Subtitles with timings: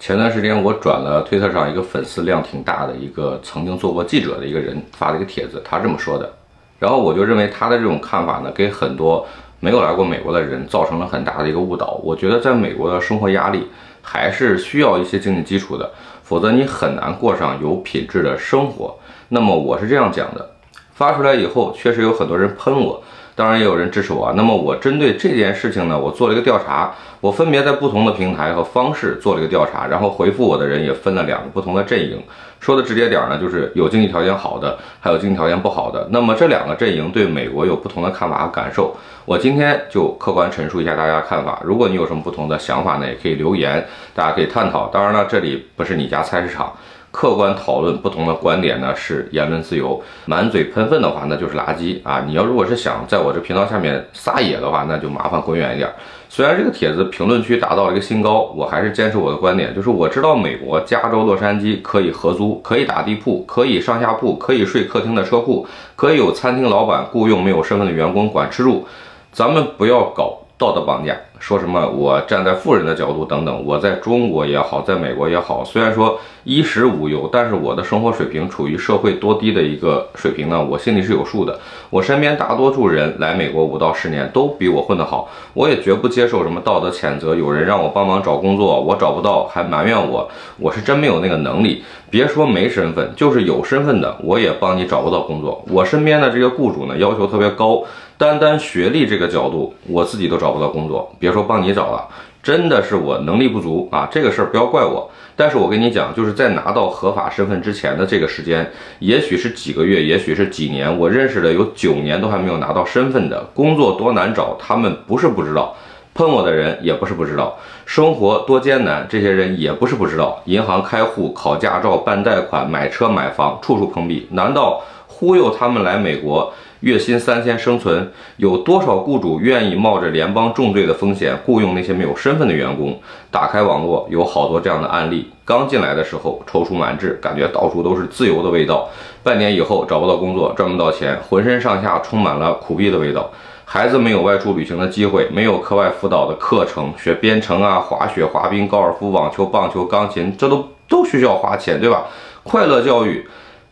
[0.00, 6.32] 前段时间我转了推特上一个粉丝量挺大的一个曾经做过记者的一个人发了一个帖子，他这么说的，
[6.78, 9.26] 然后我就认为他的这种看法呢，给很多
[9.60, 12.00] 没有来过美国的人造成了很大的一个误导。
[12.02, 13.68] 我觉得在美国的生活压力
[14.00, 15.90] 还是需要一些经济基础的，
[16.22, 18.96] 否则你很难过上有品质的生活。
[19.28, 20.52] 那么我是这样讲的，
[20.94, 23.02] 发出来以后确实有很多人喷我。
[23.40, 24.30] 当然也有人支持我。
[24.36, 32.22] 那么我针对这件事情呢，我做了一个调查，我分别在不同的平台和方式做了一个调查，然后回复我的人也分了两个不同的阵营。
[32.60, 36.06] 说的直接点儿呢，就是有经济条件好的，还有经济条件不好的。
[36.10, 38.94] 那么这两个阵营对美国有不同的看法和感受。
[39.24, 41.62] 我今天就客观陈述一下大家的看法。
[41.64, 43.82] 如果你有什么不同的想法呢，也可以留言，
[44.14, 44.88] 大家可以探讨。
[44.88, 46.70] 当然了，这里不是你家菜市场。
[47.10, 50.00] 客观讨论不同的观点呢，是言论自由。
[50.26, 52.22] 满嘴喷粪的话，那就是垃圾啊！
[52.26, 55.90] 你要如果是想在我这频道下面撒野的话，那就麻烦滚远一点。
[56.28, 68.86] 虽然这个帖子评论区达到了一个新高，我还是坚持我的观点，就是我知道美国加州洛杉矶可以合租，可以打地铺，可以上下铺，可以睡客厅的车库，可以有餐厅老板雇佣没有身份的员工管吃住。
[69.32, 70.36] 咱们不要搞。
[70.60, 80.62] 道德绑架，说什么我站在富人的角度等等，我在中国也好，在美国也好，虽然说衣食无忧，但是我的生活水平处于社会多低的一个水平呢？
[80.62, 81.58] 我心里是有数的。
[81.88, 87.34] 我身边大多数人来美国五到十年都比我混得好，我也绝不接受什么道德谴责。
[87.34, 91.82] 有人让我帮忙找工作，我找不到还埋怨我，我是真没有那个能力。
[92.10, 95.64] 别说没身份，就是有身份的，我也帮你找不到工作。
[95.70, 97.82] 我身边的这个雇主呢，要求特别高。
[98.20, 102.06] 单单学历这个角度，我自己都找不到工作，别说帮你找了，
[102.42, 104.06] 真的是我能力不足啊！
[104.12, 105.10] 这个事儿不要怪我。
[105.34, 110.98] 但是我跟你讲，就是在拿到合法身份之前的这个时间，也许是几个月，也许是几年。
[110.98, 115.74] 我认识的有九年都还没有拿到身份的，工作多难找，他们不是不知道，
[116.12, 120.38] 喷我的人也不是不知道，生活多艰难，这些人也不是不知道。
[120.44, 124.28] 银行开户、考驾照、办贷款、买车买房，处处碰壁。
[124.32, 126.52] 难道忽悠他们来美国？
[126.80, 132.98] 月薪三千生存，有多少雇主愿意冒着联邦重罪的风险雇佣那些没有身份的员工？
[133.30, 135.30] 打开网络，有好多这样的案例。
[135.44, 138.88] 刚进来的时候踌躇满志，感觉到处都是自由的味道；
[139.22, 143.30] 半年以后找不到工作，赚不到钱，浑身上下充满了苦逼的味道。
[143.66, 152.06] 孩子没有外出旅行的机会，没有课外辅导的课程，学编程啊、滑雪、滑冰、高尔夫、网球、棒球、钢琴，这都都需要花钱，对吧？
[152.42, 153.28] 快乐教育。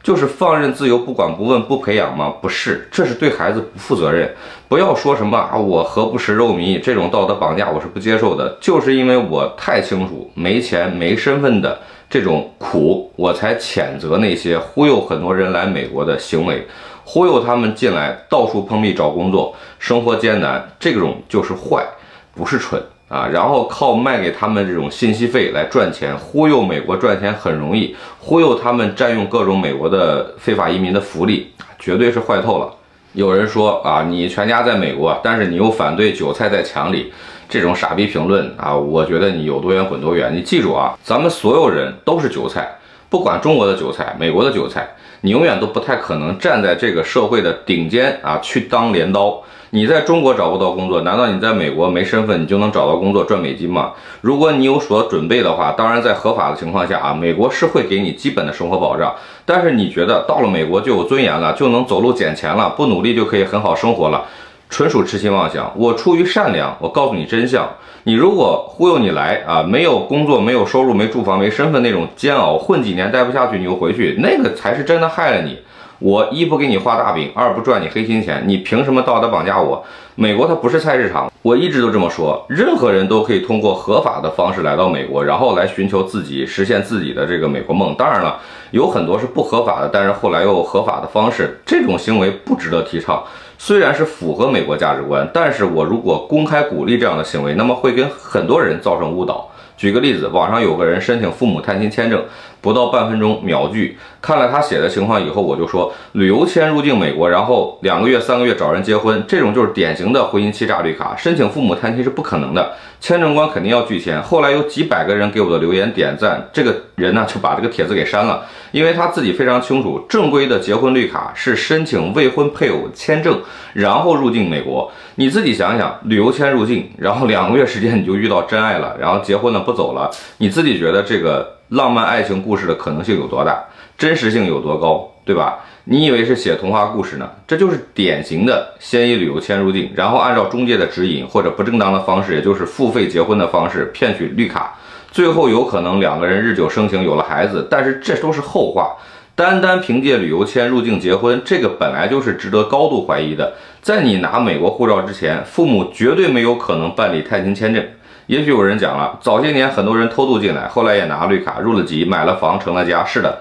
[0.08, 2.32] 就是放任自由，不管不问不培养吗？
[2.41, 4.34] 不是，这是对孩子不负责任。
[4.66, 6.80] 不要说什么啊，我何不食肉糜？
[6.80, 8.56] 这种道德绑架我是不接受的。
[8.58, 16.66] 就是因为我太清楚没钱没身份的这种苦，我才谴责那些忽悠很多人来美国的行为，
[17.04, 21.86] 忽悠他们进来到处碰壁找工作，生活艰难，这种就是坏，
[22.34, 22.82] 不是蠢。
[23.08, 32.70] 啊，然后靠卖给他们这种信息费来赚钱，忽悠美国赚钱很容易，忽悠他们占用各种美国的非法移民的福利，绝对是坏透了。
[33.14, 37.10] 有人说啊，你全家在美国，但是你又反对韭菜在墙里，
[37.48, 40.30] 这种傻逼评论啊，我觉得你有多远滚多远。
[40.36, 42.69] 你记住啊，咱们所有人都是韭菜，
[43.08, 44.86] 不管中国的韭菜，美国的韭菜，
[45.22, 49.42] 你永远都不太可能站在这个社会的顶尖啊，去当镰刀。
[49.70, 53.92] 你在中国找不到工作，难道你在美国没身份，你就能找到工作赚美金吗？
[54.22, 59.14] 如果你有所准备的话，当然在合法的情况下啊，美国是会给你基本的生活保障。
[59.44, 64.24] 但是你觉得到了美国就有尊严了，就能走路捡钱了，不努力就可以很好生活了，
[64.70, 65.70] 纯属痴心妄想。
[65.76, 67.68] 我出于善良，我告诉你真相。
[68.04, 75.58] 你如果忽悠你来啊，没有工作、没有收入、没住房、没身份那种煎熬，混几年待不下去你就回去，那个才是真的害了你。
[75.98, 79.84] 我一不给你画大饼，二不赚你黑心钱，你凭什么道德绑架我？
[80.14, 87.94] 美国它不是菜市场，我一直都这么说，任何人都可以通过合法的方式来到美国，然后来寻求自己实现自己的这个美国梦。
[87.97, 88.38] 当然了，
[88.70, 93.20] 有很多是不合法的，但是后来又合法的方式，这种行为不值得提倡。
[93.58, 99.48] 虽然是符合美国价值观，但是我如果公开鼓励这样的行为，那么会跟很多人造成误导。
[99.76, 102.20] 举个例子，网上有个人申请父母探亲签证。
[102.60, 114.20] 不到半分钟秒拒，看了他写的情况以后，我就说旅游签入境美国，然后两个月、三个月找人结婚，这种就是典型的婚姻欺诈绿卡，申请父母探亲是不可能的，签证官肯定要拒签。
[114.22, 123.40] 后来有几百个人给我的留言点赞，这个人呢就把这个帖子给删了，因为他自己非常清楚，正规的结婚绿卡是申请未婚配偶签证，
[123.75, 124.90] 然后入境美国。
[125.14, 131.57] 你自己想想，旅游签入境，然后两个月时间你就遇到真爱了，然后结婚了不走了，你自己觉得这个？
[131.69, 133.62] 浪漫爱情故事的可能性有多大，
[133.97, 135.59] 真实性有多高，对吧？
[135.85, 137.31] 你以为是写童话故事呢？
[137.47, 144.75] 这就是典型的先以旅游签入境，然后按照中介的指引或者不正当的方式，也就是付费结婚的方式骗取绿卡。
[145.11, 148.97] 最后有可能两个人日久生情，有了孩子，但是这都是后话。
[149.35, 153.55] 单单凭借旅游签入境结婚，这个本来就是值得高度怀疑的。
[153.81, 157.82] 在你拿美国护照之前，父母绝对没有可能办理探亲签证。
[158.28, 163.04] 也许有人讲了，早些年很多人偷渡进来，后来也拿绿卡入了籍，买了房，成了家。
[163.04, 163.38] 是的。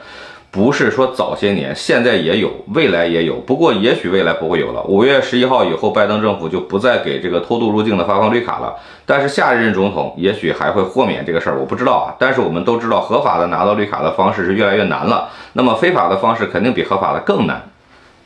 [0.49, 3.35] 不是说早些年，现在也有，未来也有。
[3.35, 4.81] 不过也许未来不会有了。
[4.83, 8.73] 五月十一号以后，拜登政府就不再给这个偷渡入境的发放绿卡了。
[9.05, 12.15] 但是下一任总统也许还会豁免这个事儿，我不知道啊。
[12.17, 15.29] 但是我们都知道，合法的拿到绿卡的方式是越来越难了。
[15.53, 17.61] 那么非法的方式肯定比合法的更难。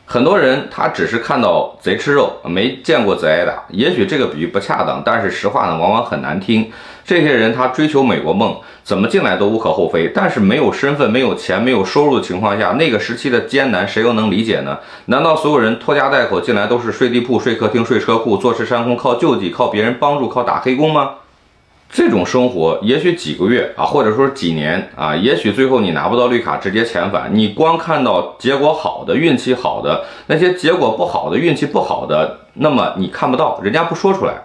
[0.06, 3.64] 很多人他只是看到贼吃肉，没见过贼挨打。
[3.70, 6.70] 也许这个比喻不恰当，但是实话呢，往往很难听。
[7.06, 10.12] 这些人他追求美国梦，怎么进来都无可厚非。
[10.14, 14.78] 但是没有身份、没有钱、没有收入的情况下，那个时期的艰难，谁又能理解呢？
[15.06, 21.12] 难道所有人拖家带口进来都是睡地铺、睡客厅、睡车库、坐吃山空、靠救济、靠别人帮助、靠打黑工吗？
[21.94, 27.30] 这种生活也许几个月啊，或者说几年啊，也许最后你拿不到绿卡，直接遣返。
[27.34, 34.36] 你光看到结果好的、运气好的，那些结果不好的、运气不好的，那么你看不到，人家不说出来。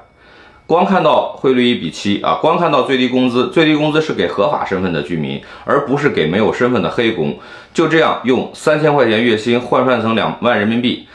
[0.66, 7.38] 光看到汇率一比七啊，光看到最低工资，最低工资是给合法身份的居民，而不是给没有身份的黑工。
[7.72, 11.06] 就这样用三千块钱月薪换算成两万人民币，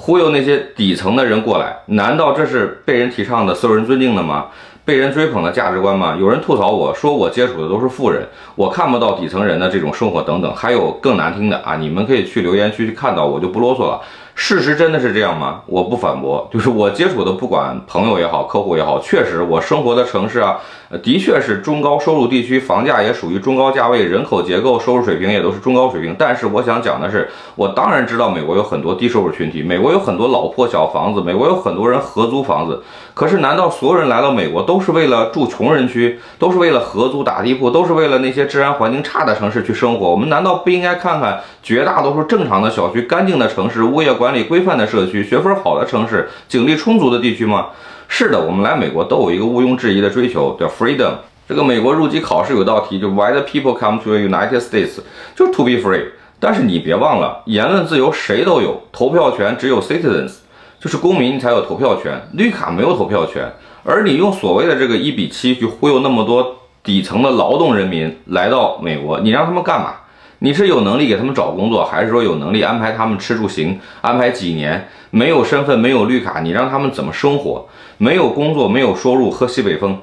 [0.00, 4.46] 忽悠那些底层的人过来，难道这是被人提倡的、受人尊敬的吗？
[4.84, 6.16] 被人追捧的价值观吗？
[6.18, 8.24] 有人吐槽我说我接触的都是富人，
[8.54, 11.76] 我看不到底层人的这种生活等等，还有更难听的啊！
[11.76, 14.00] 你们可以去留言区去看到，我就不啰嗦了。
[14.40, 15.62] 事实真的是这样吗？
[15.66, 20.60] 我不反驳，就是我接触的，不管朋友也好，客户也好，确实我生活的城市啊，
[21.02, 26.14] 的确是中高收入地区，房价也属于中高价位，人口结构、收入水平也都是中高水平。
[26.16, 32.80] 但是我想讲的是，我当然知道美国有很多低收入群体，美国有很多老破小房子，美国有很多人合租房子。
[33.14, 40.08] 可是，难道所有人来到美国都是为了住穷人区，都是为了合租打地铺，都是为了那些治安环境差的城市去生活？
[40.08, 47.68] 我们难道不应该看看绝大多数正常的小区、干净的城市、物业管管理规范的社区、学分好的城市、警力充足的地区吗？
[48.08, 51.12] 是的，我们来美国都有一个毋庸置疑的追求，叫 freedom。
[51.48, 54.98] 这个美国入籍考试有道题，就 Why the people come to the United States？
[55.34, 56.08] 就是 to be free。
[56.38, 60.34] 但是你别忘了，言论自由谁都有，投票权只有 citizens。
[60.78, 63.50] 就是公民才有投票权，绿卡没有投票权。
[63.82, 66.54] 而你用所谓的这个一比七去忽悠那么多
[66.84, 69.94] 底层的劳动人民来到美国，你让他们干嘛？
[70.40, 73.78] 你是有能力给他们找工作，还是说有能力安排他们吃住行？
[74.00, 77.66] 安排几年没有身份没有绿卡，你让他们怎么生活？
[77.96, 79.98] 没有工作没有收入，喝西北风。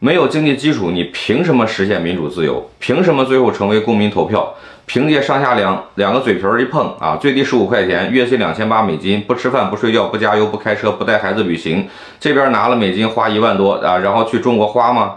[0.00, 2.68] 没有经济基础，你凭什么实现民主自由？
[2.78, 4.52] 凭什么最后成为公民投票？
[4.84, 11.88] 凭借上下两两个嘴皮儿一碰啊，最低十五块钱，月薪两千八美金，不吃饭不睡觉不加油不开车不带孩子旅行，
[12.20, 15.14] 这边拿了美金花一万多啊，然后去中国花吗？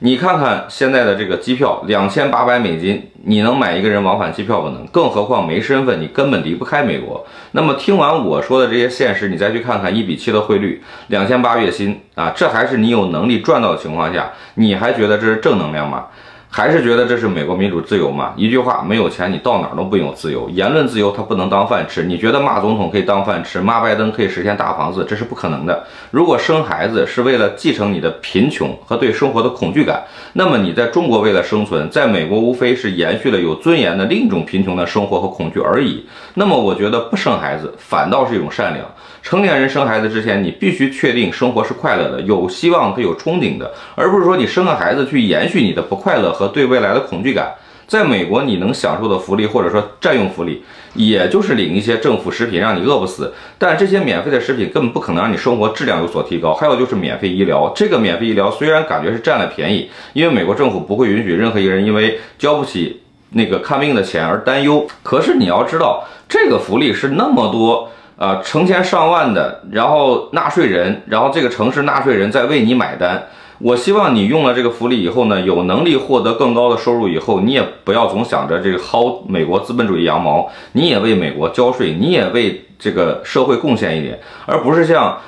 [0.00, 4.84] 你看看现在的这个机票，两千八百美金，你能买一个人往返机票不能？
[4.88, 7.24] 更何况没身份，你根本离不开美国。
[7.52, 16.06] 那么听完我说的这些现实，你再去看看一比七的汇率，两千八月薪啊，这还是你有能力赚到的情况下，你还觉得这是正能量吗？
[16.56, 18.32] 还是觉得这是美国民主自由吗？
[18.36, 20.48] 一句话，没有钱你到哪儿都不有自由。
[20.50, 22.04] 言论自由它不能当饭吃。
[22.04, 25.84] 你觉得骂总统可以当饭吃，骂拜登可以实现大房子，这是不可能的。
[26.12, 30.04] 如果生孩子是为了继承你的贫穷和对生活的恐惧感，
[30.34, 36.06] 那么你在中国为了生存，在美国无非是延续了有尊严的另一种贫穷的生活和恐惧而已。
[36.34, 38.86] 那么我觉得不生孩子反倒是一种善良。
[39.22, 47.54] 成年人生孩子之前，你必须确定生活是快乐的、有希望和有憧憬的，而不是说你生个孩子去延续你的不快乐和对未来的恐惧感。
[47.86, 53.34] 在美国，你能享受的福利或者说占用福利，也就是领一些政府食品让你饿不死。
[53.58, 56.54] 但这些免费的食品根本不可能让你生活质量有所提高。
[56.54, 64.86] 还有就是免费医疗，这个免费医疗虽然感觉是占了便宜，因为美国政府不会允许任何一个人因为交不起那个看病的钱而担忧。
[65.02, 67.90] 可是你要知道，这个福利是那么多。
[68.16, 73.20] 啊，成千上万的，然后纳税人，然后这个城市纳税人在为你买单。
[73.58, 85.18] 我希望你用了这个福利以后呢，有能力获得更高的收入以后，你也不要总想着这个薅美国资本主义羊毛，你也为美国交税，你也为这个社会贡献一点，而不是像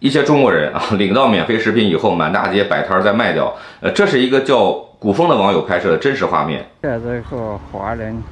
[0.00, 3.54] 一些中国人啊，领到免费食品以后，满大街摆摊再卖掉。
[3.80, 6.66] 呃，这是一个叫古风的网友拍摄的真实画面。
[6.82, 8.22] 在这个华人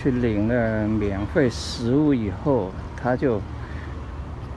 [0.00, 2.70] 去领了免费食物以后。
[3.04, 3.40] 他就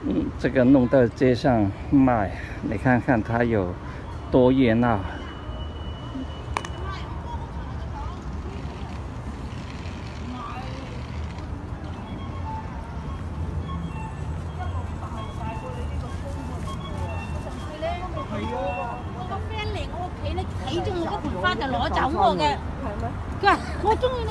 [0.06, 2.30] 嗯，这个弄到街上卖，
[2.62, 3.74] 你看看他有
[4.30, 4.98] 多热闹。
[19.18, 22.42] 我個 friend 嚟我屋企咧，睇中我嗰盆花就我就我嘅，
[23.40, 24.30] 佢話我中意你？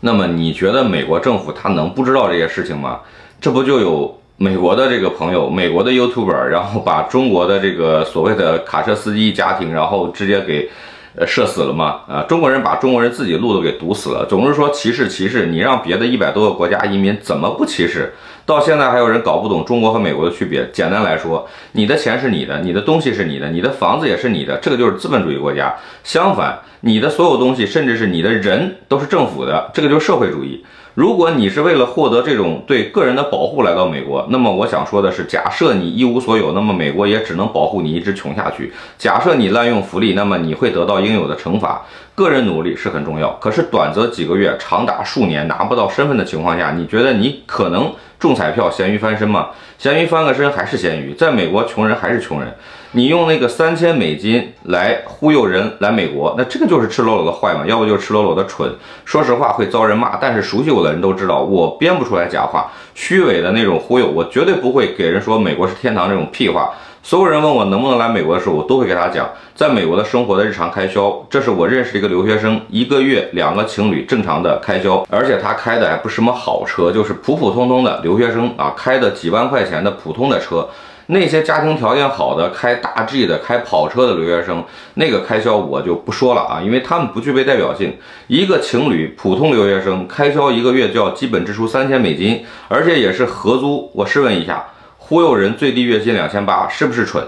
[0.00, 3.00] 那么你觉得美国政府他能不知道这些事情吗？
[3.40, 10.68] 这不就有美国的这个朋友，美国的 YouTuber，然后把中国的这个所谓的卡车司机家庭，然后直接给
[11.16, 12.00] 呃射死了吗？
[12.08, 18.12] 啊，中国人把中国人自己路都给堵死了，总是说歧视歧视，你让别的一百多个国家移民怎么不歧视？
[18.44, 20.68] 到现在还有人搞不懂中国和美国的区别。
[20.72, 25.72] 简单来说，你的钱是你的，你的东西是你的，你的房子也是你的，这个就是资本主义国家。
[26.02, 30.64] 相反，你的所有东西，甚至是你的人，都是政府的，这个就是社会主义。
[30.94, 38.72] 如果你是为了获得这种对个人的保护来到美国，那么我想说的是，假设你一无所有，那么美国也只能保护你一直穷下去。
[38.96, 41.82] 假设你滥用福利，那么你会得到应有的惩罚。
[42.14, 49.48] 个人努力是很重要，可是短则几个月，长达数年拿不到身份的情况下，你觉得你可能中彩票咸鱼翻身吗？
[49.76, 52.54] 咸鱼翻个身还是咸鱼，在美国穷人还是穷人。
[52.96, 58.72] 你用那个三千美金来忽悠人来美国，那这个就是赤裸裸的坏嘛，要不就是赤裸裸的蠢。
[59.04, 66.70] 说实话会遭人骂，但是熟悉我的人都知道，我编不出来假话，虚伪的那种忽悠，我绝对不会给人说美国是天堂这种屁话。
[67.02, 80.68] 所有人问我能不能来美国的时候，我都会给他讲，在美国的生活的日常开销，这是我认识的一个留学生，一个月两个情侣正常的开销，而且他开的还不是什么好车，就是普普通通的留学生啊，开的几万块钱的普通的车。
[81.06, 87.96] 那些家庭条件好的、开大 G 的、开跑车的留学生，那个开销我就不说了啊，因为他们不具备代表性。
[88.26, 93.90] 一个情侣普通留学生开销一个月就要基本支出三千美金，而且也是合租。
[93.94, 94.64] 我试问一下。
[95.06, 97.22] 忽悠人最低月薪两千八，是不是蠢？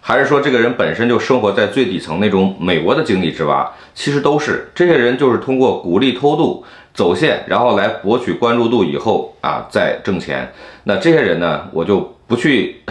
[0.00, 3.70] 还是说这个人本身就生活在最底层那种美国的井底之蛙？
[3.94, 10.50] 其实都是这些人，就是通过鼓励偷渡、走线，然后来博取关注度，以后啊再挣钱。
[10.84, 12.82] 那这些人呢，我就不去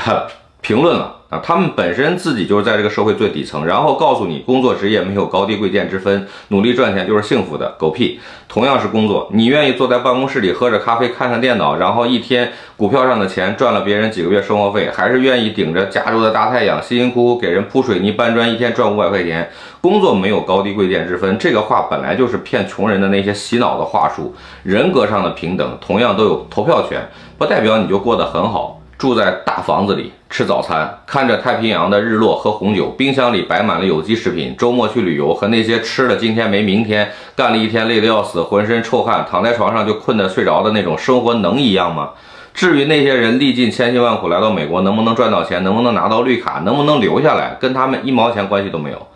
[0.59, 1.13] 评论了。
[1.29, 8.17] 啊，他们本身自己就是在这个社会最底层，然后告诉你工作职业没有高低贵贱之分，努力赚钱就是幸福的，狗屁！
[8.47, 19.51] 同样是工作，你愿意坐在办公室里喝着咖啡看看电脑，然后一天股票上的钱赚了别人几个月生活费，还是愿意顶着加州的大太阳辛辛苦苦给人铺水泥搬砖，一天赚五百块钱？
[19.81, 24.33] 工作没有高低贵贱之分，这个话本来就是骗穷人的那些洗脑的话术。
[24.63, 27.05] 人格上的平等，同样都有投票权，
[27.37, 28.79] 不代表你就过得很好。
[28.97, 34.55] 住在大房子里吃早餐，看着太平洋的日落喝红酒，冰箱里摆满了有机食品。
[34.57, 42.09] 周末去旅游，和那些吃了今天没明天，干了一天累得要死，浑身臭汗，躺在床上就困得睡着的那种生活能一样吗？
[42.55, 49.07] 至于那些人历尽千辛万苦来到美国，能不能赚到钱，能不能拿到绿卡，能不能留下来，跟他们一毛钱关系都没有。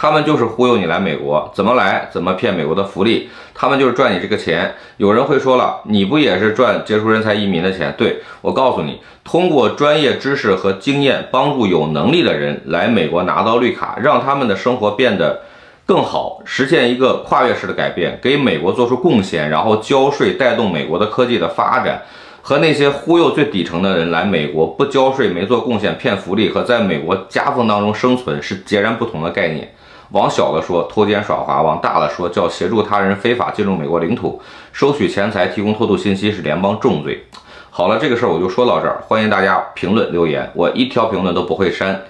[0.00, 4.72] 他们就是忽悠你来美国，怎么来怎么骗美国的福利，他们就是赚你这个钱。
[4.96, 7.92] 有人会说了，你不也是赚杰出人才移民的钱？
[7.98, 15.40] 对我告诉你，通过专业知识和经验帮助有能力的人来美国拿到绿卡，让他们的生活变得
[15.84, 22.00] 更好，实现一个跨越式的改变，给美国做出贡献，然后交税带动美国的科技的发展，
[22.40, 29.68] 和那些忽悠最底层的人来美国不交税、没做贡献、骗福利和在美国夹缝当中生存是截然不同的概念。
[30.10, 34.40] 往小了说，偷奸耍滑；往大了说，叫协助他人非法进入美国领土，
[34.72, 37.26] 收取钱财，提供偷渡信息是联邦重罪。
[37.70, 42.02] 好了，这个事儿我就说到这儿，欢迎大家评论留言，我一条评论都不会删。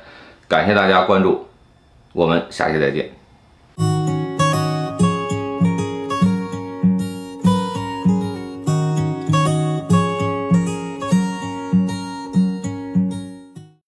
[0.47, 1.47] 感谢大家关注，
[2.12, 3.17] 我们下期再见。